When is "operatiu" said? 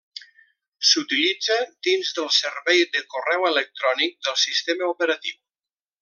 4.97-5.39